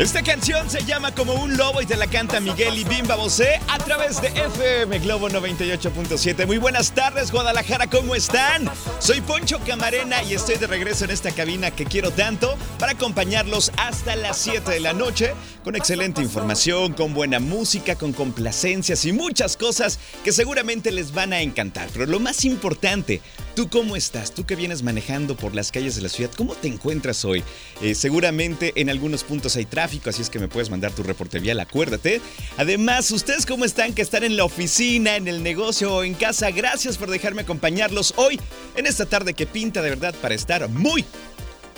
[0.00, 3.60] Esta canción se llama Como un lobo y te la canta Miguel y Bimba Bosé
[3.68, 6.46] a través de FM Globo 98.7.
[6.46, 8.66] Muy buenas tardes, Guadalajara, ¿cómo están?
[8.98, 13.72] Soy Poncho Camarena y estoy de regreso en esta cabina que quiero tanto para acompañarlos
[13.76, 19.12] hasta las 7 de la noche con excelente información, con buena música, con complacencias y
[19.12, 21.90] muchas cosas que seguramente les van a encantar.
[21.92, 23.20] Pero lo más importante,
[23.60, 24.32] ¿tú cómo estás?
[24.32, 27.44] Tú que vienes manejando por las calles de la ciudad, ¿cómo te encuentras hoy?
[27.82, 31.40] Eh, seguramente en algunos puntos hay tráfico así es que me puedes mandar tu reporte
[31.40, 32.22] vial, acuérdate.
[32.56, 33.92] Además, ¿ustedes cómo están?
[33.92, 36.50] Que están en la oficina, en el negocio o en casa.
[36.52, 38.40] Gracias por dejarme acompañarlos hoy
[38.76, 41.04] en esta tarde que pinta de verdad para estar muy,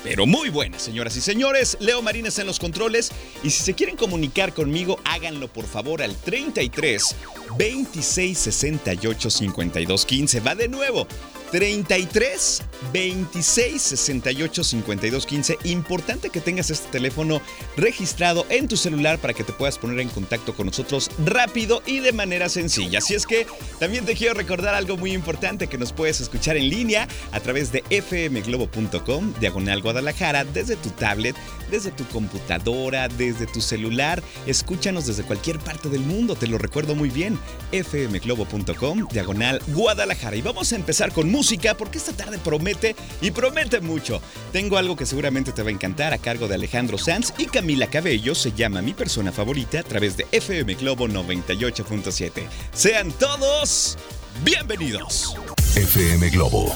[0.05, 1.77] pero muy buena, señoras y señores.
[1.80, 3.10] Leo Marines en los controles.
[3.42, 7.16] Y si se quieren comunicar conmigo, háganlo por favor al 33
[7.58, 10.41] 26 68 52 15.
[10.41, 11.08] Va de nuevo.
[11.53, 15.59] 33 26 68 52 15.
[15.64, 17.42] Importante que tengas este teléfono
[17.77, 22.00] registrado en tu celular para que te puedas poner en contacto con nosotros rápido y
[22.00, 22.98] de manera sencilla.
[22.98, 23.47] Así es que
[23.78, 27.70] también te quiero recordar algo muy importante que nos puedes escuchar en línea a través
[27.70, 31.37] de fmglobo.com, diagonal Guadalajara, desde tu tablet,
[31.70, 34.22] desde tu computadora, desde tu celular.
[34.47, 37.38] Escúchanos desde cualquier parte del mundo, te lo recuerdo muy bien.
[37.72, 40.37] fmglobo.com, diagonal Guadalajara.
[40.37, 41.41] Y vamos a empezar con música
[41.76, 44.20] porque esta tarde promete y promete mucho.
[44.53, 47.88] Tengo algo que seguramente te va a encantar a cargo de Alejandro Sanz y Camila
[47.88, 48.34] Cabello.
[48.34, 52.44] Se llama Mi persona favorita a través de FM Globo 98.7.
[52.72, 53.98] Sean todos
[54.44, 55.34] bienvenidos.
[55.75, 56.75] FM Globo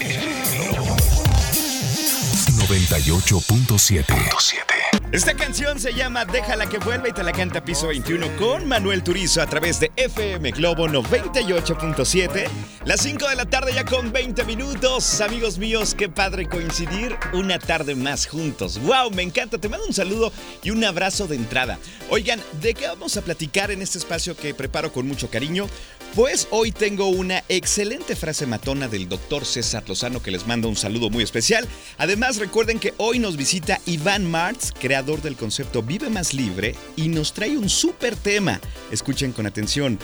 [2.68, 4.75] 98.7.
[5.16, 9.02] Esta canción se llama Déjala que vuelva y te la canta Piso 21 con Manuel
[9.02, 12.46] Turizo a través de FM Globo 98.7.
[12.84, 15.22] Las 5 de la tarde ya con 20 minutos.
[15.22, 18.78] Amigos míos, qué padre coincidir una tarde más juntos.
[18.82, 19.10] ¡Wow!
[19.10, 19.56] Me encanta.
[19.56, 20.30] Te mando un saludo
[20.62, 21.78] y un abrazo de entrada.
[22.10, 25.66] Oigan, ¿de qué vamos a platicar en este espacio que preparo con mucho cariño?
[26.14, 30.76] Pues hoy tengo una excelente frase matona del doctor César Lozano que les mando un
[30.76, 31.68] saludo muy especial.
[31.98, 37.08] Además, recuerden que hoy nos visita Iván Martz, creador del concepto Vive Más Libre, y
[37.08, 38.60] nos trae un súper tema.
[38.90, 39.98] Escuchen con atención.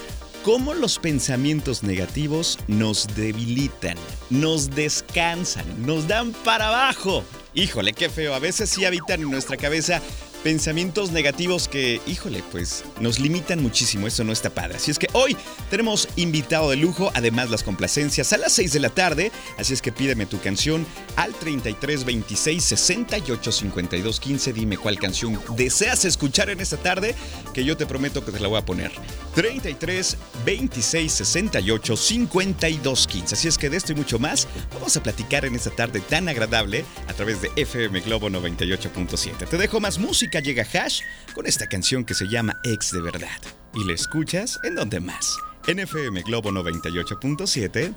[0.45, 3.97] Cómo los pensamientos negativos nos debilitan,
[4.29, 7.25] nos descansan, nos dan para abajo.
[7.55, 8.35] Híjole, qué feo.
[8.35, 10.03] A veces sí habitan en nuestra cabeza
[10.43, 14.07] pensamientos negativos que, híjole, pues nos limitan muchísimo.
[14.07, 14.77] Eso no está padre.
[14.77, 15.37] Así es que hoy
[15.71, 19.33] tenemos invitado de lujo, además las complacencias a las 6 de la tarde.
[19.59, 20.87] Así es que pídeme tu canción
[21.17, 24.53] al 33 26 68 52 15.
[24.53, 27.15] Dime cuál canción deseas escuchar en esta tarde,
[27.55, 28.93] que yo te prometo que te la voy a poner.
[29.35, 33.35] 33 26 68 52 15.
[33.35, 36.29] Así es que de esto y mucho más vamos a platicar en esta tarde tan
[36.29, 39.49] agradable a través de FM Globo 98.7.
[39.49, 41.03] Te dejo más música llega Hash
[41.35, 43.41] con esta canción que se llama Ex de Verdad.
[43.75, 45.37] Y la escuchas en donde más.
[45.67, 47.95] En FM Globo 98.7,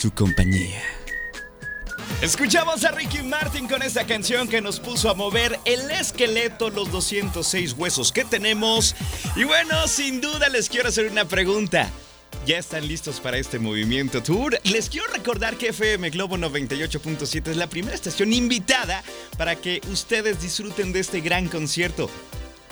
[0.00, 0.82] tu compañía.
[2.22, 6.90] Escuchamos a Ricky Martin con esta canción que nos puso a mover el esqueleto, los
[6.90, 8.96] 206 huesos que tenemos.
[9.36, 11.90] Y bueno, sin duda les quiero hacer una pregunta.
[12.46, 14.56] ¿Ya están listos para este movimiento tour?
[14.62, 19.02] Les quiero recordar que FM Globo 98.7 es la primera estación invitada
[19.36, 22.08] para que ustedes disfruten de este gran concierto.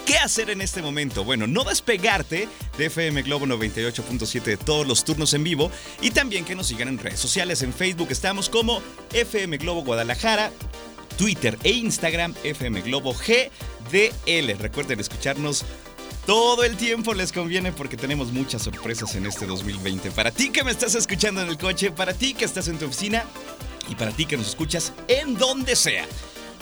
[0.07, 1.25] ¿Qué hacer en este momento?
[1.25, 2.47] Bueno, no despegarte
[2.79, 6.87] de FM Globo 98.7 de todos los turnos en vivo y también que nos sigan
[6.87, 7.63] en redes sociales.
[7.63, 8.81] En Facebook estamos como
[9.13, 10.53] FM Globo Guadalajara,
[11.19, 14.57] Twitter e Instagram FM Globo GDL.
[14.57, 15.65] Recuerden escucharnos
[16.27, 20.11] todo el tiempo les conviene porque tenemos muchas sorpresas en este 2020.
[20.11, 22.87] Para ti que me estás escuchando en el coche, para ti que estás en tu
[22.87, 23.25] oficina
[23.89, 26.07] y para ti que nos escuchas en donde sea.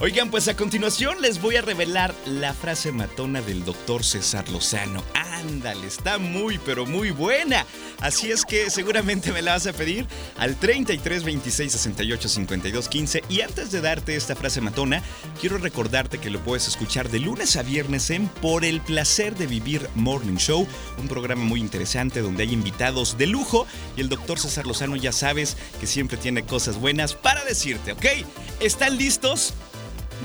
[0.01, 5.03] Oigan, pues a continuación les voy a revelar la frase matona del doctor César Lozano.
[5.49, 7.67] Ándale, está muy, pero muy buena.
[8.01, 10.07] Así es que seguramente me la vas a pedir
[10.39, 13.25] al 33 26 68 52 15.
[13.29, 15.03] Y antes de darte esta frase matona,
[15.41, 19.47] quiero recordarte que lo puedes escuchar de lunes a viernes en Por el placer de
[19.47, 20.67] vivir Morning Show,
[20.99, 23.67] un programa muy interesante donde hay invitados de lujo
[23.97, 28.07] y el doctor César Lozano ya sabes que siempre tiene cosas buenas para decirte, ¿ok?
[28.61, 29.55] ¿Están listos?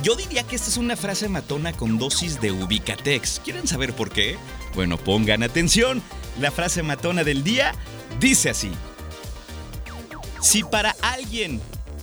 [0.04, 3.42] Yo diría que esta es una frase matona con dosis de ubicatex.
[3.44, 4.38] ¿Quieren saber por qué?
[4.76, 6.02] Bueno, pongan atención.
[6.40, 7.74] La frase matona del día
[8.20, 8.72] dice así.
[10.42, 11.60] Si para alguien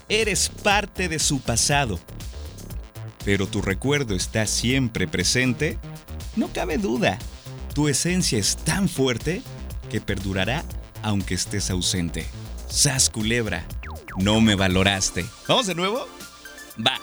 [0.08, 2.00] eres parte de su pasado,
[3.24, 5.78] pero tu recuerdo está siempre presente,
[6.36, 7.18] no cabe duda,
[7.74, 9.40] tu esencia es tan fuerte
[9.90, 10.64] que perdurará
[11.02, 12.26] aunque estés ausente.
[12.68, 13.64] Sas culebra,
[14.18, 15.24] no me valoraste.
[15.46, 16.06] ¿Vamos de nuevo?
[16.84, 16.98] Va.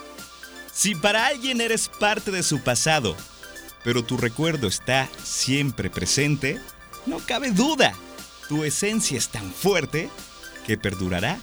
[0.72, 3.14] Si para alguien eres parte de su pasado,
[3.84, 6.60] pero tu recuerdo está siempre presente,
[7.04, 7.92] no cabe duda,
[8.48, 10.08] tu esencia es tan fuerte
[10.66, 11.38] que perdurará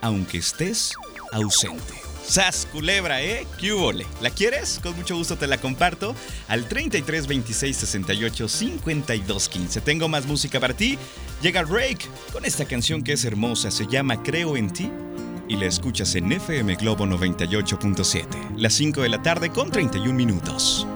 [0.00, 0.92] aunque estés
[1.30, 1.94] ausente.
[2.26, 3.46] Sas Culebra, ¿eh?
[3.58, 3.72] ¿Qué
[4.20, 4.80] ¿La quieres?
[4.82, 6.14] Con mucho gusto te la comparto
[6.48, 9.80] al 33 26 68 52 15.
[9.80, 10.98] Tengo más música para ti.
[11.40, 14.90] Llega Rake con esta canción que es hermosa, se llama Creo en ti
[15.52, 20.86] y la escuchas en FM Globo 98.7, las 5 de la tarde con 31 minutos.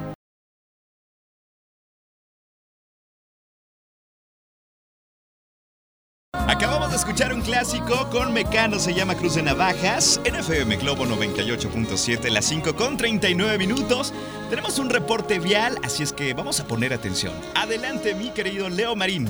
[6.32, 11.05] Acabamos de escuchar un clásico con Mecano, se llama Cruz de Navajas, en FM Globo
[11.05, 14.14] 98.7, las 5 con 39 minutos.
[14.49, 17.35] Tenemos un reporte vial, así es que vamos a poner atención.
[17.55, 19.29] Adelante, mi querido Leo Marín.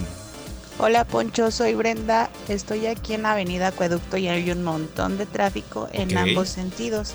[0.78, 2.28] Hola Poncho, soy Brenda.
[2.48, 7.14] Estoy aquí en la Avenida Acueducto y hay un montón de tráfico en ambos sentidos.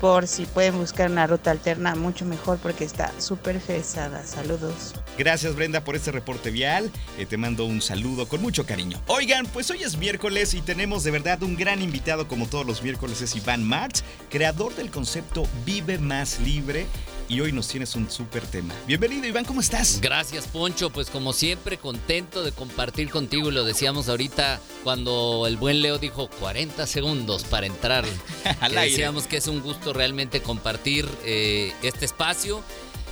[0.00, 4.26] Por si pueden buscar una ruta alterna, mucho mejor porque está súper pesada.
[4.26, 4.92] Saludos.
[5.16, 6.90] Gracias Brenda por este reporte vial.
[7.16, 9.00] Eh, te mando un saludo con mucho cariño.
[9.06, 12.82] Oigan, pues hoy es miércoles y tenemos de verdad un gran invitado como todos los
[12.82, 13.22] miércoles.
[13.22, 16.86] Es Iván Marx, creador del concepto Vive Más Libre
[17.28, 18.74] y hoy nos tienes un súper tema.
[18.86, 20.00] Bienvenido Iván, ¿cómo estás?
[20.00, 25.80] Gracias Poncho, pues como siempre contento de compartir contigo lo decíamos ahorita cuando el buen
[25.80, 28.04] Leo dijo 40 segundos para entrar.
[28.60, 32.62] Al Decíamos que es un gusto realmente compartir eh, este espacio.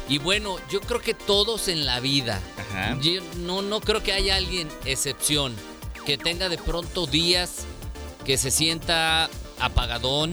[0.09, 2.41] Y bueno, yo creo que todos en la vida,
[3.39, 5.55] no, no creo que haya alguien excepción
[6.05, 7.65] que tenga de pronto días
[8.25, 9.31] que se sienta
[9.61, 10.33] apagadón,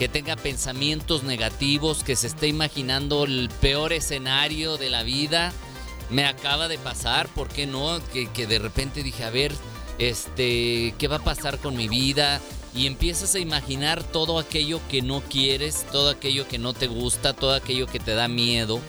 [0.00, 5.52] que tenga pensamientos negativos, que se esté imaginando el peor escenario de la vida.
[6.08, 8.00] Me acaba de pasar, ¿por qué no?
[8.10, 9.52] Que, de repente dije, a ver,
[9.98, 12.40] este, ¿qué va a pasar con mi vida?
[12.74, 17.34] Y empiezas a imaginar todo aquello que no quieres, todo aquello que no te gusta,
[17.34, 18.80] todo aquello que te da miedo.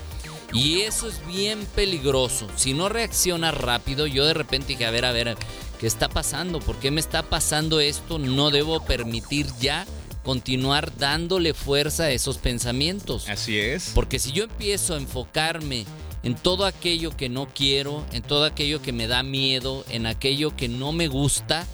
[0.54, 2.48] Y eso es bien peligroso.
[2.56, 5.36] Si no reaccionas rápido, yo de repente dije, a ver, a ver,
[5.78, 6.60] ¿qué está pasando?
[6.60, 8.18] ¿Por qué me está pasando esto?
[8.18, 9.86] No debo permitir ya
[10.24, 13.28] continuar dándole fuerza a esos pensamientos.
[13.30, 13.92] Así es.
[13.96, 15.86] Porque si yo empiezo a enfocarme
[16.24, 20.56] en todo aquello que no quiero, en todo aquello que me da miedo, en aquello
[20.56, 21.66] que no me gusta,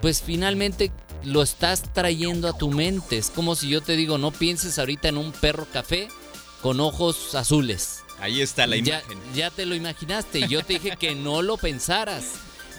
[0.00, 0.90] pues finalmente
[1.22, 3.16] lo estás trayendo a tu mente.
[3.16, 6.08] Es como si yo te digo, no pienses ahorita en un perro café
[6.60, 8.00] con ojos azules.
[8.18, 9.18] Ahí está la imagen.
[9.34, 10.48] Ya, te lo imaginaste.
[10.48, 12.24] Yo te dije que no lo pensaras.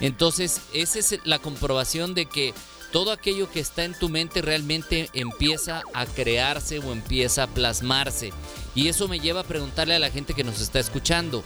[0.00, 2.52] Entonces, esa es la comprobación de que
[2.96, 8.32] todo aquello que está en tu mente realmente empieza a crearse o empieza a plasmarse.
[8.74, 11.44] Y eso me lleva a preguntarle a la gente que nos está escuchando,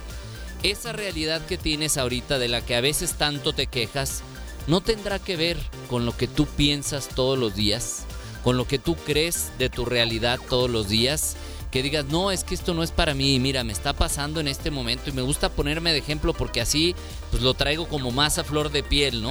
[0.63, 4.23] esa realidad que tienes ahorita de la que a veces tanto te quejas,
[4.69, 5.57] ¿no tendrá que ver
[5.89, 8.05] con lo que tú piensas todos los días?
[8.45, 11.35] ¿Con lo que tú crees de tu realidad todos los días?
[11.71, 14.49] Que digas, no, es que esto no es para mí, mira, me está pasando en
[14.49, 16.95] este momento y me gusta ponerme de ejemplo porque así
[17.31, 19.31] pues lo traigo como más a flor de piel, ¿no?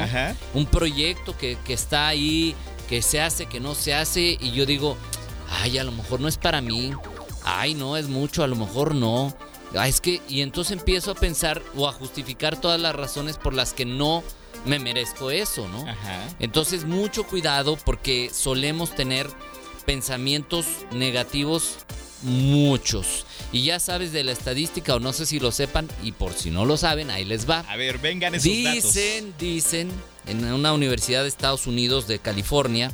[0.53, 2.55] Un proyecto que, que está ahí,
[2.87, 4.97] que se hace, que no se hace y yo digo,
[5.61, 6.91] ay, a lo mejor no es para mí,
[7.43, 9.35] ay, no, es mucho, a lo mejor no.
[9.75, 13.53] Ah, es que, y entonces empiezo a pensar o a justificar todas las razones por
[13.53, 14.23] las que no
[14.65, 15.85] me merezco eso, ¿no?
[16.39, 19.29] Entonces, mucho cuidado porque solemos tener
[19.85, 21.77] pensamientos negativos
[22.21, 23.25] muchos.
[23.51, 26.51] Y ya sabes de la estadística, o no sé si lo sepan, y por si
[26.51, 27.59] no lo saben, ahí les va.
[27.67, 29.89] A ver, vengan esos dicen, Dicen,
[30.27, 32.91] en una universidad de Estados Unidos, de California,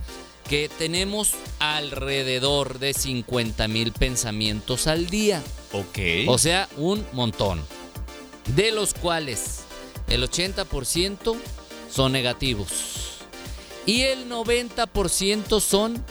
[0.50, 5.42] que tenemos alrededor de 50 mil pensamientos al día.
[5.72, 6.28] Ok.
[6.28, 7.62] O sea, un montón.
[8.56, 9.62] De los cuales
[10.08, 11.36] el 80%
[11.92, 12.70] son negativos.
[13.86, 16.04] Y el 90% son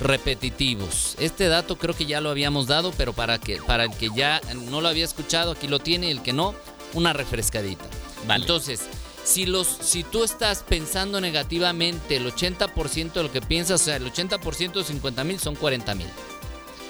[0.00, 1.16] repetitivos.
[1.18, 4.40] Este dato creo que ya lo habíamos dado, pero para, que, para el que ya
[4.68, 6.54] no lo había escuchado, aquí lo tiene, el que no,
[6.94, 7.84] una refrescadita.
[8.28, 8.82] Entonces,
[9.24, 13.96] si, los, si tú estás pensando negativamente el 80% de lo que piensas, o sea,
[13.96, 16.08] el 80% de 50 mil son 40 mil.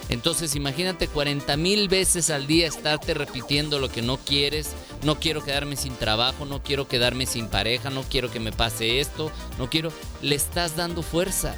[0.09, 4.71] Entonces imagínate 40 mil veces al día estarte repitiendo lo que no quieres,
[5.05, 9.01] no quiero quedarme sin trabajo, no quiero quedarme sin pareja, no quiero que me pase
[9.01, 11.57] esto, no quiero, le estás dando fuerza,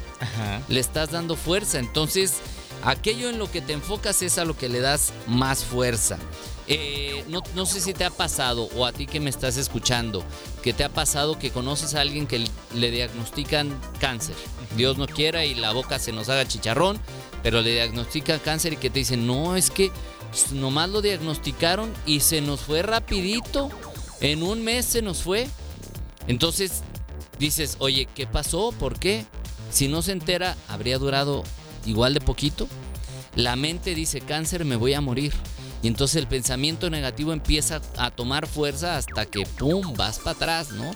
[0.69, 1.79] le estás dando fuerza.
[1.79, 2.35] Entonces
[2.83, 6.17] aquello en lo que te enfocas es a lo que le das más fuerza.
[6.67, 10.23] Eh, no, no, sé si te ha pasado o a ti que me estás escuchando,
[10.63, 12.43] que te ha pasado que conoces a alguien que
[12.73, 14.35] le diagnostican cáncer.
[14.75, 16.99] Dios no quiera y la boca se nos haga chicharrón
[17.45, 19.91] pero le diagnostican cáncer y que te dicen, no, es que
[20.53, 23.69] nomás lo diagnosticaron y se nos fue rapidito.
[24.19, 25.47] En un mes se nos fue.
[26.25, 26.81] Entonces
[27.37, 28.71] dices, oye, ¿qué pasó?
[28.71, 29.25] ¿Por qué?
[29.69, 31.43] Si no se entera, habría durado
[31.85, 32.67] igual de poquito.
[33.35, 35.31] La mente dice, cáncer, me voy a morir.
[35.85, 40.71] Y entonces el pensamiento negativo empieza a tomar fuerza hasta que, ¡pum!, vas para atrás,
[40.71, 40.91] ¿no?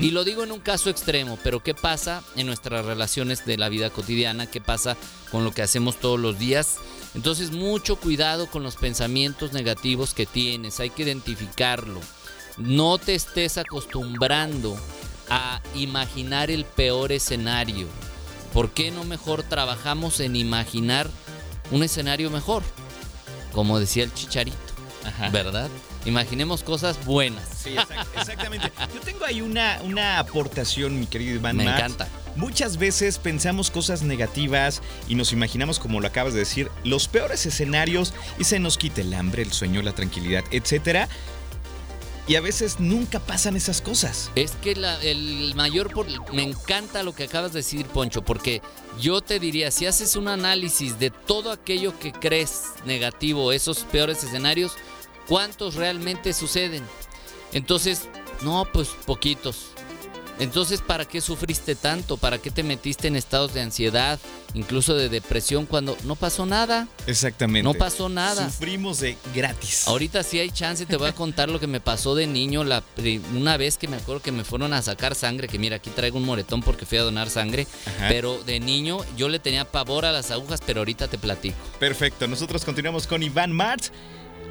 [0.00, 3.68] Y lo digo en un caso extremo, pero ¿qué pasa en nuestras relaciones de la
[3.68, 4.48] vida cotidiana?
[4.48, 4.96] ¿Qué pasa
[5.30, 6.78] con lo que hacemos todos los días?
[7.14, 12.00] Entonces mucho cuidado con los pensamientos negativos que tienes, hay que identificarlo.
[12.56, 14.76] No te estés acostumbrando
[15.30, 17.86] a imaginar el peor escenario.
[18.52, 21.08] ¿Por qué no mejor trabajamos en imaginar
[21.70, 22.64] un escenario mejor?
[23.52, 24.56] Como decía el chicharito,
[25.32, 25.68] ¿verdad?
[26.04, 27.44] Imaginemos cosas buenas.
[27.62, 27.76] Sí,
[28.18, 28.72] exactamente.
[28.92, 31.56] Yo tengo ahí una, una aportación, mi querido Iván.
[31.56, 32.08] Me encanta.
[32.34, 37.44] Muchas veces pensamos cosas negativas y nos imaginamos, como lo acabas de decir, los peores
[37.46, 41.08] escenarios y se nos quita el hambre, el sueño, la tranquilidad, etcétera
[42.28, 44.30] y a veces nunca pasan esas cosas.
[44.34, 45.90] Es que el mayor...
[46.32, 48.62] me encanta lo que acabas de decir, Poncho, porque
[49.00, 54.22] yo te diría, si haces un análisis de todo aquello que crees negativo, esos peores
[54.22, 54.72] escenarios,
[55.26, 56.84] ¿cuántos realmente suceden?
[57.52, 58.08] Entonces,
[58.42, 59.71] no, pues poquitos.
[60.42, 62.16] Entonces, ¿para qué sufriste tanto?
[62.16, 64.18] ¿Para qué te metiste en estados de ansiedad,
[64.54, 66.88] incluso de depresión, cuando no pasó nada?
[67.06, 67.62] Exactamente.
[67.62, 68.50] No pasó nada.
[68.50, 69.86] Sufrimos de gratis.
[69.86, 72.64] Ahorita sí hay chance, te voy a contar lo que me pasó de niño.
[72.64, 72.82] La,
[73.36, 76.18] una vez que me acuerdo que me fueron a sacar sangre, que mira, aquí traigo
[76.18, 77.68] un moretón porque fui a donar sangre,
[78.08, 81.56] pero de niño yo le tenía pavor a las agujas, pero ahorita te platico.
[81.78, 83.92] Perfecto, nosotros continuamos con Iván Martz.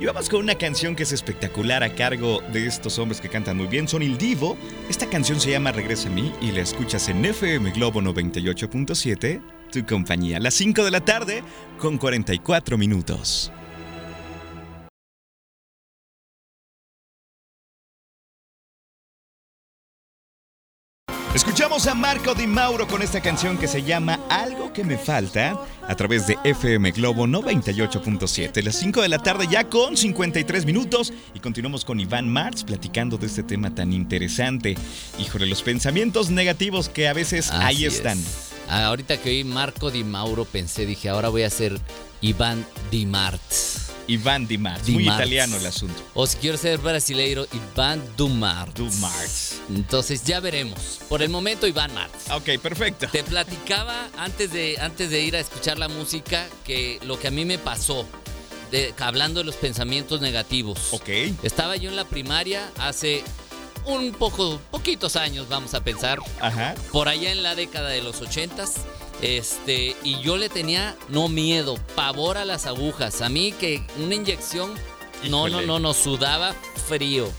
[0.01, 3.55] Y vamos con una canción que es espectacular a cargo de estos hombres que cantan
[3.55, 3.87] muy bien.
[3.87, 4.57] Son Il Divo.
[4.89, 9.39] Esta canción se llama Regresa a mí y la escuchas en FM Globo 98.7,
[9.71, 10.39] tu compañía.
[10.39, 11.43] Las 5 de la tarde
[11.77, 13.51] con 44 minutos.
[21.71, 25.57] Escuchamos a Marco Di Mauro con esta canción que se llama Algo que me falta
[25.87, 28.61] a través de FM Globo 98.7.
[28.61, 33.17] Las 5 de la tarde ya con 53 minutos y continuamos con Iván Marx platicando
[33.17, 34.75] de este tema tan interesante.
[35.17, 38.19] Híjole, los pensamientos negativos que a veces ahí están.
[38.67, 41.79] Ah, ahorita que oí Marco Di Mauro pensé, dije, ahora voy a ser
[42.19, 43.80] Iván Di Marx.
[44.07, 44.87] Iván Di Marz.
[44.89, 46.01] Muy italiano el asunto.
[46.13, 48.73] O si quiero ser brasileiro, Iván Dumar.
[48.73, 49.61] Dumars.
[49.69, 50.99] Entonces ya veremos.
[51.09, 52.29] Por el momento, Iván Marx.
[52.31, 53.07] Ok, perfecto.
[53.11, 57.31] Te platicaba antes de, antes de ir a escuchar la música que lo que a
[57.31, 58.05] mí me pasó.
[58.99, 60.79] hablando de los pensamientos negativos.
[60.91, 61.09] Ok.
[61.43, 63.23] Estaba yo en la primaria hace
[63.85, 66.19] un poco, poquitos años, vamos a pensar.
[66.39, 66.75] Ajá.
[66.91, 68.75] Por allá en la década de los ochentas.
[69.21, 73.21] Este, y yo le tenía no miedo, pavor a las agujas.
[73.21, 74.73] A mí que una inyección,
[75.29, 76.53] no, no, no, no, sudaba
[76.87, 77.29] frío.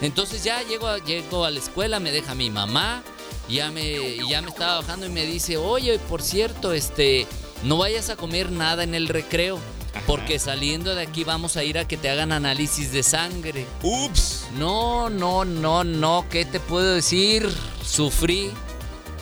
[0.00, 3.02] Entonces ya llego, llego a la escuela, me deja mi mamá,
[3.48, 7.26] ya me, ya me estaba bajando y me dice, oye, por cierto, este,
[7.64, 9.58] no vayas a comer nada en el recreo.
[10.06, 13.66] Porque saliendo de aquí vamos a ir a que te hagan análisis de sangre.
[13.82, 14.35] Ups.
[14.58, 16.26] No, no, no, no.
[16.30, 17.48] ¿Qué te puedo decir?
[17.84, 18.50] Sufrí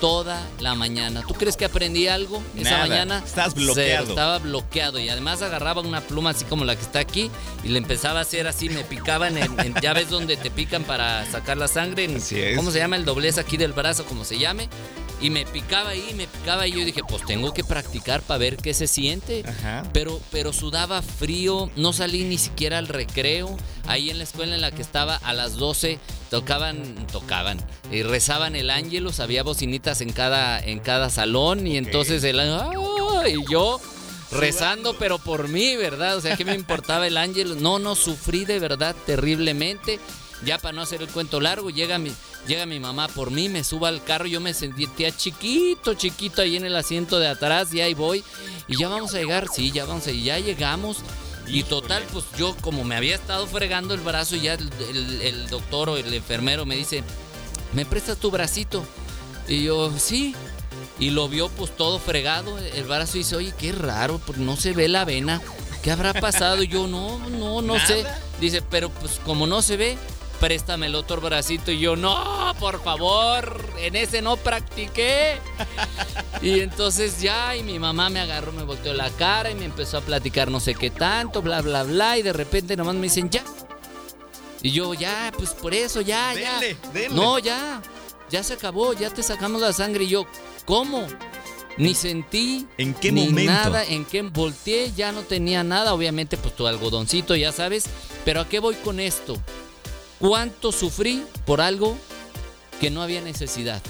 [0.00, 1.22] toda la mañana.
[1.26, 3.22] ¿Tú crees que aprendí algo esa mañana?
[3.24, 4.10] Estás bloqueado.
[4.10, 7.30] estaba bloqueado y además agarraba una pluma así como la que está aquí
[7.62, 11.24] y le empezaba a hacer así, me picaban en, ya ves donde te pican para
[11.30, 12.08] sacar la sangre.
[12.54, 14.04] ¿Cómo se llama el doblez aquí del brazo?
[14.04, 14.68] Como se llame.
[15.24, 18.58] Y me picaba ahí, me picaba y yo dije, pues tengo que practicar para ver
[18.58, 19.42] qué se siente.
[19.94, 23.56] Pero, pero sudaba frío, no salí ni siquiera al recreo.
[23.86, 27.58] Ahí en la escuela en la que estaba a las 12 tocaban, tocaban,
[27.90, 32.38] y rezaban el ángelus, había bocinitas en cada, en cada salón y entonces el
[33.26, 33.80] y yo
[34.30, 36.18] rezando, pero por mí, ¿verdad?
[36.18, 37.62] O sea, ¿qué me importaba el ángel?
[37.62, 40.00] No, no, sufrí de verdad terriblemente.
[40.44, 42.12] Ya para no hacer el cuento largo, llega mi,
[42.46, 46.56] llega mi mamá por mí, me suba al carro, yo me sentía chiquito, chiquito ahí
[46.56, 48.24] en el asiento de atrás y ahí voy.
[48.68, 50.98] Y ya vamos a llegar, sí, ya vamos a ya llegamos.
[51.46, 55.90] Y total, pues yo como me había estado fregando el brazo, ya el, el doctor
[55.90, 57.04] o el enfermero me dice,
[57.74, 58.84] ¿me prestas tu bracito?
[59.48, 60.34] Y yo, sí.
[60.98, 64.56] Y lo vio pues todo fregado el brazo y dice, oye, qué raro, pues no
[64.56, 65.40] se ve la vena.
[65.82, 66.62] ¿Qué habrá pasado?
[66.62, 68.04] Y yo, no, no, no sé.
[68.40, 69.98] Dice, pero pues como no se ve,
[70.44, 71.72] préstame el otro bracito.
[71.72, 75.38] Y yo, no, por favor, en ese no practiqué.
[76.42, 79.96] y entonces ya, y mi mamá me agarró, me volteó la cara y me empezó
[79.96, 82.18] a platicar no sé qué tanto, bla, bla, bla.
[82.18, 83.42] Y de repente nomás me dicen, ya.
[84.60, 86.60] Y yo, ya, pues por eso, ya, ya.
[87.10, 87.80] No, ya,
[88.28, 90.04] ya se acabó, ya te sacamos la sangre.
[90.04, 90.26] Y yo,
[90.66, 91.06] ¿cómo?
[91.78, 92.66] Ni sentí.
[92.76, 93.50] ¿En qué ni momento?
[93.50, 95.94] Nada, en qué volteé, ya no tenía nada.
[95.94, 97.86] Obviamente, pues tu algodoncito, ya sabes.
[98.26, 99.38] Pero ¿a qué voy con esto?
[100.26, 101.98] ¿Cuánto sufrí por algo
[102.80, 103.82] que no había necesidad?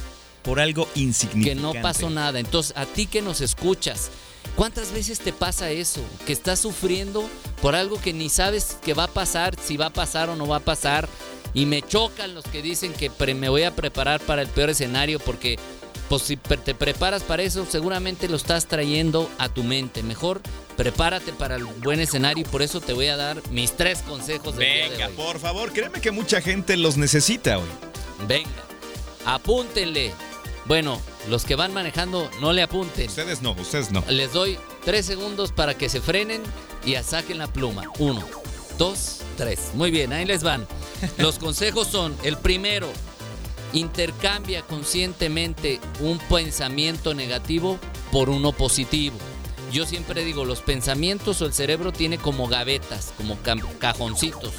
[0.43, 1.55] Por algo insignificante.
[1.55, 2.41] Que no pasó nada.
[2.41, 4.11] Entonces, a ti que nos escuchas,
[4.57, 6.01] ¿cuántas veces te pasa eso?
[6.27, 7.25] Que estás sufriendo
[7.63, 10.49] por algo que ni sabes que va a pasar, si va a pasar o no
[10.49, 11.09] va a pasar.
[11.55, 15.21] Y me chocan los que dicen que me voy a preparar para el peor escenario
[15.21, 15.57] porque
[16.09, 20.03] pues si te preparas para eso, seguramente lo estás trayendo a tu mente.
[20.03, 20.43] Mejor
[20.77, 24.57] prepárate para el buen escenario y por eso te voy a dar mis tres consejos
[24.57, 27.69] de Venga, por favor, créeme que mucha gente los necesita hoy.
[28.27, 28.51] Venga,
[29.25, 30.13] apúntenle.
[30.67, 33.07] Bueno, los que van manejando, no le apunten.
[33.09, 34.03] Ustedes no, ustedes no.
[34.09, 36.43] Les doy tres segundos para que se frenen
[36.87, 37.85] y saquen la pluma.
[37.99, 38.27] Uno,
[38.79, 39.73] dos, tres.
[39.75, 40.67] Muy bien, ahí les van.
[41.19, 42.89] Los consejos son, el primero,
[43.75, 47.79] intercambia conscientemente un pensamiento negativo
[48.11, 49.17] por uno positivo.
[49.75, 53.37] Yo siempre digo, los pensamientos o el cerebro tiene como gavetas, como
[53.81, 54.53] cajoncitos,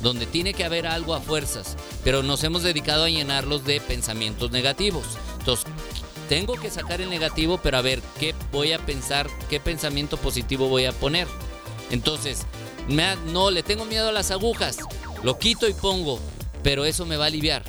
[0.00, 4.52] donde tiene que haber algo a fuerzas, pero nos hemos dedicado a llenarlos de pensamientos
[4.52, 5.04] negativos.
[5.40, 5.66] Entonces,
[6.28, 9.28] tengo que sacar el negativo, pero a ver, ¿qué voy a pensar?
[9.48, 11.26] ¿Qué pensamiento positivo voy a poner?
[11.90, 12.46] Entonces,
[12.86, 14.76] no, le tengo miedo a las agujas,
[15.24, 16.20] lo quito y pongo,
[16.62, 17.64] pero eso me va a aliviar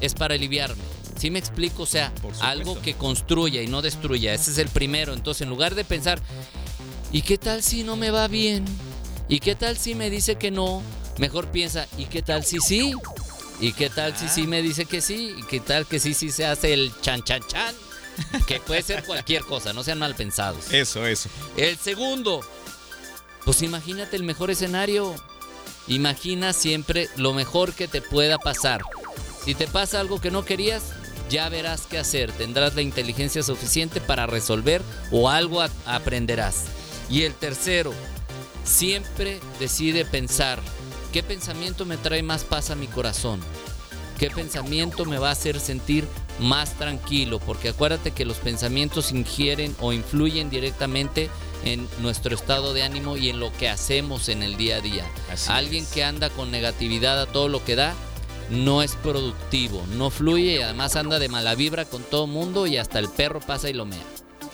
[0.00, 0.82] es para aliviarme.
[1.16, 1.84] ¿Sí me explico?
[1.84, 4.34] O sea, algo que construya y no destruya.
[4.34, 5.14] Ese es el primero.
[5.14, 6.20] Entonces, en lugar de pensar,
[7.12, 8.64] ¿y qué tal si no me va bien?
[9.28, 10.82] ¿Y qué tal si me dice que no?
[11.18, 12.92] Mejor piensa, ¿y qué tal si sí?
[13.60, 15.34] ¿Y qué tal si sí me dice que sí?
[15.38, 17.74] ¿Y qué tal que sí, sí se hace el chan, chan, chan?
[18.46, 20.72] Que puede ser cualquier cosa, no sean mal pensados.
[20.72, 21.28] Eso, eso.
[21.56, 22.40] El segundo,
[23.44, 25.14] pues imagínate el mejor escenario.
[25.88, 28.82] Imagina siempre lo mejor que te pueda pasar.
[29.44, 30.82] Si te pasa algo que no querías,
[31.28, 32.32] ya verás qué hacer.
[32.32, 36.64] Tendrás la inteligencia suficiente para resolver o algo aprenderás.
[37.08, 37.92] Y el tercero,
[38.64, 40.60] siempre decide pensar,
[41.12, 43.40] ¿qué pensamiento me trae más paz a mi corazón?
[44.18, 46.06] ¿Qué pensamiento me va a hacer sentir
[46.40, 47.38] más tranquilo?
[47.38, 51.28] Porque acuérdate que los pensamientos ingieren o influyen directamente
[51.64, 55.04] en nuestro estado de ánimo y en lo que hacemos en el día a día.
[55.48, 57.94] Alguien que anda con negatividad a todo lo que da,
[58.50, 62.76] no es productivo, no fluye y además anda de mala vibra con todo mundo y
[62.76, 64.02] hasta el perro pasa y lo mea.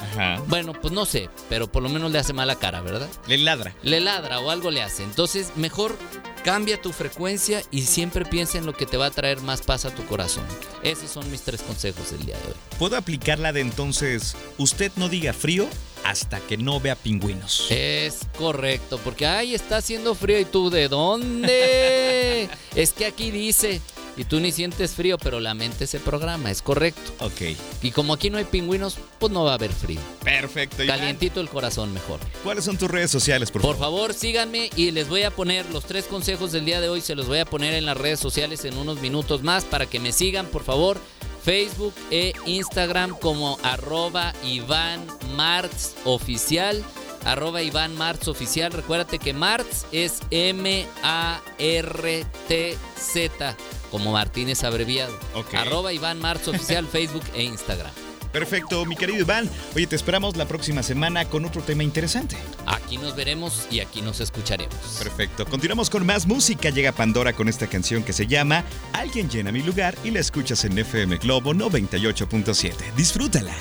[0.00, 0.42] Ajá.
[0.48, 3.08] Bueno, pues no sé, pero por lo menos le hace mala cara, ¿verdad?
[3.28, 3.74] Le ladra.
[3.82, 5.04] Le ladra o algo le hace.
[5.04, 5.96] Entonces, mejor
[6.44, 9.84] cambia tu frecuencia y siempre piensa en lo que te va a traer más paz
[9.84, 10.44] a tu corazón.
[10.82, 12.54] Esos son mis tres consejos del día de hoy.
[12.78, 15.68] ¿Puedo aplicarla de entonces, usted no diga frío
[16.04, 17.66] hasta que no vea pingüinos?
[17.70, 22.48] Es correcto, porque ahí está haciendo frío y tú, ¿de dónde?
[22.74, 23.80] es que aquí dice,
[24.16, 27.12] y tú ni sientes frío, pero la mente se programa, es correcto.
[27.20, 27.56] Ok.
[27.82, 30.00] Y como aquí no hay pingüinos, pues no va a haber frío.
[30.22, 30.84] Perfecto.
[30.86, 32.20] Calientito el corazón mejor.
[32.44, 33.76] ¿Cuáles son tus redes sociales, por favor?
[33.76, 37.00] Por favor, síganme y les voy a poner los tres consejos del día de hoy,
[37.00, 40.00] se los voy a poner en las redes sociales en unos minutos más para que
[40.00, 40.98] me sigan, por favor.
[41.42, 46.84] Facebook e Instagram como arroba Iván Martz Oficial
[47.24, 48.72] arroba Iván Martz Oficial.
[48.72, 50.76] Recuérdate que Martz es M-A-R-T-Z,
[53.92, 55.16] como Martínez abreviado.
[55.52, 57.92] Arroba Iván Martz Oficial, Facebook e Instagram.
[58.32, 59.48] Perfecto, mi querido Iván.
[59.76, 62.36] Oye, te esperamos la próxima semana con otro tema interesante.
[62.66, 64.74] Aquí nos veremos y aquí nos escucharemos.
[64.98, 65.44] Perfecto.
[65.44, 66.70] Continuamos con más música.
[66.70, 70.64] Llega Pandora con esta canción que se llama Alguien llena mi lugar y la escuchas
[70.64, 72.72] en FM Globo 98.7.
[72.96, 73.54] Disfrútala.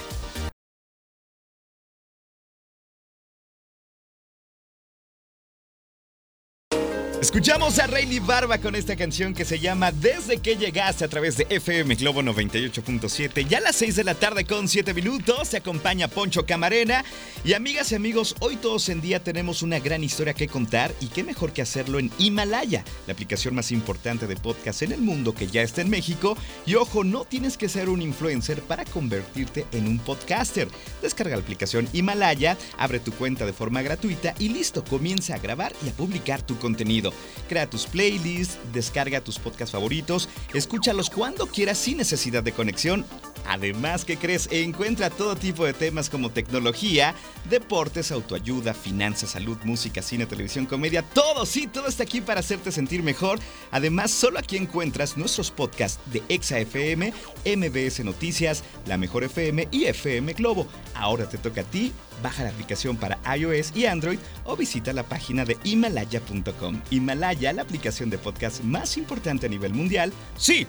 [7.21, 11.37] Escuchamos a Rayleigh Barba con esta canción que se llama Desde que llegaste a través
[11.37, 13.47] de FM Globo 98.7.
[13.47, 17.05] Ya a las 6 de la tarde con 7 minutos se acompaña Poncho Camarena.
[17.43, 21.09] Y amigas y amigos, hoy todos en día tenemos una gran historia que contar y
[21.09, 25.35] qué mejor que hacerlo en Himalaya, la aplicación más importante de podcast en el mundo
[25.35, 26.35] que ya está en México.
[26.65, 30.67] Y ojo, no tienes que ser un influencer para convertirte en un podcaster.
[31.03, 35.71] Descarga la aplicación Himalaya, abre tu cuenta de forma gratuita y listo, comienza a grabar
[35.85, 37.10] y a publicar tu contenido.
[37.47, 43.05] Crea tus playlists, descarga tus podcasts favoritos, escúchalos cuando quieras sin necesidad de conexión.
[43.47, 44.47] Además, ¿qué crees?
[44.51, 47.15] Encuentra todo tipo de temas como tecnología,
[47.49, 52.71] deportes, autoayuda, finanzas, salud, música, cine, televisión, comedia, todo, sí, todo está aquí para hacerte
[52.71, 53.39] sentir mejor.
[53.71, 57.13] Además, solo aquí encuentras nuestros podcasts de Exa FM,
[57.45, 60.67] MBS Noticias, La Mejor FM y FM Globo.
[60.93, 61.91] Ahora te toca a ti
[62.21, 66.81] baja la aplicación para iOS y Android o visita la página de himalaya.com.
[66.89, 70.13] Himalaya, la aplicación de podcast más importante a nivel mundial.
[70.37, 70.67] Sí,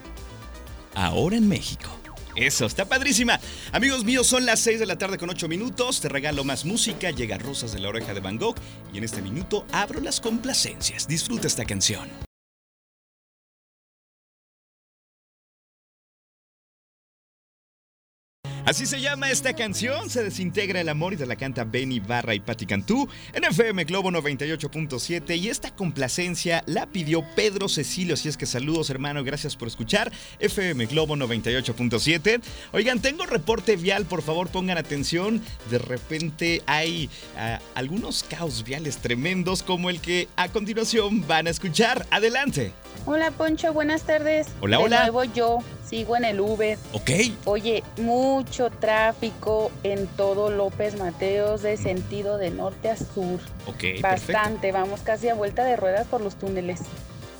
[0.94, 1.90] ahora en México.
[2.34, 3.38] Eso, está padrísima.
[3.72, 6.00] Amigos míos, son las 6 de la tarde con 8 minutos.
[6.00, 7.10] Te regalo más música.
[7.10, 8.56] Llega Rosas de la Oreja de Van Gogh.
[8.92, 11.06] Y en este minuto abro las complacencias.
[11.06, 12.31] Disfruta esta canción.
[18.64, 22.32] Así se llama esta canción, se desintegra el amor y te la canta Benny Barra
[22.32, 28.28] y Patti Cantú en FM Globo 98.7 y esta complacencia la pidió Pedro Cecilio, así
[28.28, 32.40] es que saludos hermano, gracias por escuchar FM Globo 98.7.
[32.70, 38.98] Oigan, tengo reporte vial, por favor pongan atención, de repente hay uh, algunos caos viales
[38.98, 42.06] tremendos como el que a continuación van a escuchar.
[42.10, 42.72] Adelante.
[43.06, 44.46] Hola Poncho, buenas tardes.
[44.60, 45.04] Hola, hola.
[45.04, 46.78] De nuevo yo, sigo en el Uber.
[46.92, 47.10] Ok.
[47.44, 47.82] Oye,
[48.52, 53.40] mucho tráfico en todo López Mateos de sentido de norte a sur.
[53.64, 54.02] Ok.
[54.02, 54.72] Bastante, perfecto.
[54.74, 56.80] vamos casi a vuelta de ruedas por los túneles.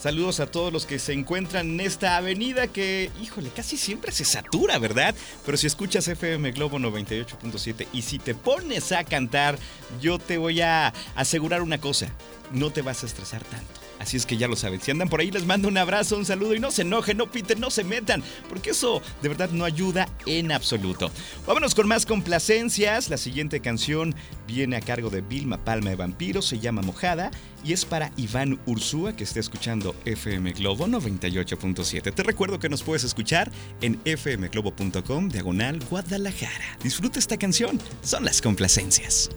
[0.00, 4.24] Saludos a todos los que se encuentran en esta avenida que, híjole, casi siempre se
[4.24, 5.14] satura, ¿verdad?
[5.44, 9.58] Pero si escuchas FM Globo 98.7 y si te pones a cantar,
[10.00, 12.08] yo te voy a asegurar una cosa,
[12.52, 13.81] no te vas a estresar tanto.
[14.02, 14.80] Así es que ya lo saben.
[14.80, 17.30] Si andan por ahí, les mando un abrazo, un saludo y no se enojen, no
[17.30, 21.12] piten, no se metan, porque eso de verdad no ayuda en absoluto.
[21.46, 23.08] Vámonos con más complacencias.
[23.10, 27.30] La siguiente canción viene a cargo de Vilma Palma de Vampiro, se llama Mojada
[27.64, 32.12] y es para Iván Ursúa que está escuchando FM Globo 98.7.
[32.12, 36.76] Te recuerdo que nos puedes escuchar en fmglobo.com diagonal Guadalajara.
[36.82, 39.30] Disfruta esta canción, son las complacencias.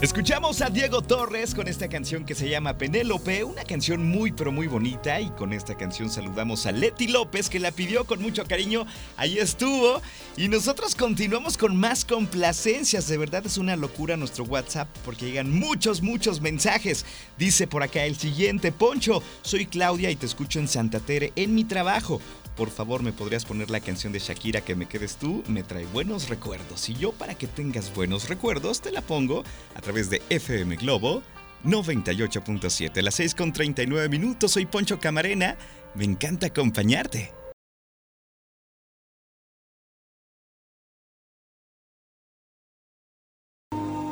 [0.00, 4.52] Escuchamos a Diego Torres con esta canción que se llama Penélope, una canción muy pero
[4.52, 8.44] muy bonita y con esta canción saludamos a Leti López que la pidió con mucho
[8.46, 10.00] cariño, ahí estuvo.
[10.36, 15.50] Y nosotros continuamos con más complacencias, de verdad es una locura nuestro WhatsApp porque llegan
[15.50, 17.04] muchos muchos mensajes,
[17.36, 21.56] dice por acá el siguiente, Poncho, soy Claudia y te escucho en Santa Tere en
[21.56, 22.20] mi trabajo,
[22.58, 25.86] por favor me podrías poner la canción de Shakira que me quedes tú, me trae
[25.86, 29.44] buenos recuerdos y yo para que tengas buenos recuerdos te la pongo
[29.76, 31.22] a través de FM Globo
[31.64, 33.00] 98.7.
[33.00, 35.56] Las 6 con 39 minutos, soy Poncho Camarena,
[35.94, 37.37] me encanta acompañarte.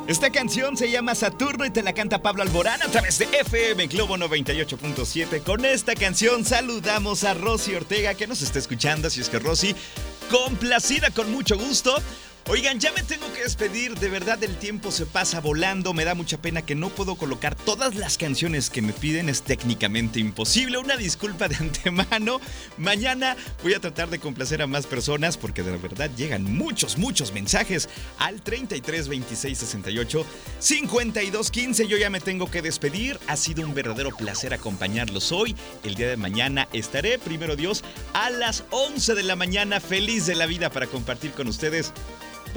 [0.07, 3.87] Esta canción se llama Saturno y te la canta Pablo Alborán a través de FM
[3.87, 5.43] Globo 98.7.
[5.43, 9.75] Con esta canción saludamos a Rosy Ortega que nos está escuchando, así es que Rosy,
[10.31, 11.93] complacida con mucho gusto.
[12.49, 16.15] Oigan, ya me tengo que despedir, de verdad el tiempo se pasa volando, me da
[16.15, 20.77] mucha pena que no puedo colocar todas las canciones que me piden, es técnicamente imposible,
[20.77, 22.39] una disculpa de antemano.
[22.77, 27.33] Mañana voy a tratar de complacer a más personas porque de verdad llegan muchos, muchos
[27.33, 30.25] mensajes al 33 26 68
[30.59, 31.87] 52 15.
[31.87, 35.53] Yo ya me tengo que despedir, ha sido un verdadero placer acompañarlos hoy.
[35.83, 37.83] El día de mañana estaré, primero Dios,
[38.13, 41.91] a las 11 de la mañana, feliz de la vida para compartir con ustedes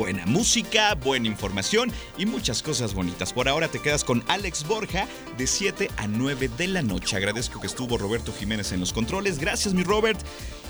[0.00, 3.34] buena música, buena información y muchas cosas bonitas.
[3.34, 7.16] Por ahora te quedas con Alex Borja de 7 a 9 de la noche.
[7.16, 9.38] Agradezco que estuvo Roberto Jiménez en los controles.
[9.38, 10.18] Gracias, mi Robert.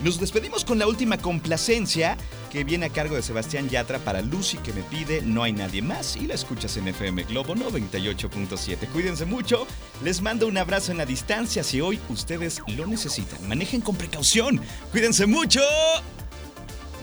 [0.02, 2.16] Nos despedimos con la última complacencia
[2.50, 5.80] que viene a cargo de Sebastián Yatra para Lucy que me pide No hay nadie
[5.80, 8.88] más y la escuchas en FM Globo 98.7.
[8.88, 9.64] Cuídense mucho.
[10.02, 13.46] Les mando un abrazo en la distancia si hoy ustedes lo necesitan.
[13.46, 14.60] Manejen con precaución.
[14.90, 15.60] Cuídense mucho.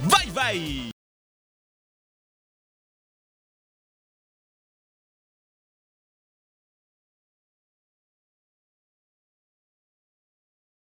[0.09, 0.96] Bye bye.